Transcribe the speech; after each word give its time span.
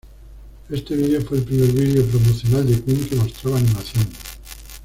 Este 0.71 0.95
video 0.95 1.21
fue 1.21 1.37
el 1.37 1.43
primer 1.43 1.71
vídeo 1.73 2.03
promocional 2.07 2.65
de 2.65 2.81
Queen 2.83 3.07
que 3.07 3.17
mostraba 3.17 3.59
animación. 3.59 4.07